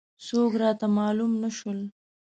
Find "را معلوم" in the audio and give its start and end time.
0.61-1.31